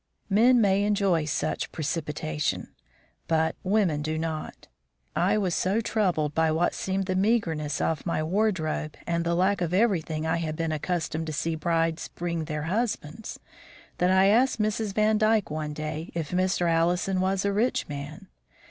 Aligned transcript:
Men 0.31 0.59
may 0.59 0.81
enjoy 0.81 1.25
such 1.25 1.71
precipitation, 1.71 2.69
but 3.27 3.55
women 3.61 4.01
do 4.01 4.17
not. 4.17 4.67
I 5.15 5.37
was 5.37 5.53
so 5.53 5.79
troubled 5.79 6.33
by 6.33 6.51
what 6.51 6.73
seemed 6.73 7.05
the 7.05 7.15
meagerness 7.15 7.79
of 7.79 8.03
my 8.07 8.23
wardrobe 8.23 8.97
and 9.05 9.23
the 9.23 9.35
lack 9.35 9.61
of 9.61 9.75
everything 9.75 10.25
I 10.25 10.37
had 10.37 10.55
been 10.55 10.71
accustomed 10.71 11.27
to 11.27 11.33
see 11.33 11.53
brides 11.53 12.07
bring 12.07 12.45
their 12.45 12.63
husbands, 12.63 13.37
that 13.99 14.09
I 14.09 14.25
asked 14.25 14.59
Mrs. 14.59 14.95
Vandyke 14.95 15.51
one 15.51 15.71
day 15.73 16.09
if 16.15 16.31
Mr. 16.31 16.67
Allison 16.67 17.21
was 17.21 17.45
a 17.45 17.53
rich 17.53 17.87
man. 17.87 18.25